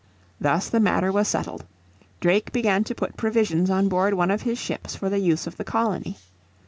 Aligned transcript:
Thus 0.39 0.67
the 0.67 0.79
matter 0.79 1.11
was 1.11 1.27
settled. 1.27 1.63
Drake 2.21 2.51
began 2.51 2.83
to 2.85 2.95
put 2.95 3.15
provisions 3.15 3.69
on 3.69 3.87
board 3.87 4.15
one 4.15 4.31
of 4.31 4.41
his 4.41 4.57
ships 4.57 4.95
for 4.95 5.11
the 5.11 5.19
use 5.19 5.45
of 5.45 5.57
the 5.57 5.63
colony. 5.63 6.17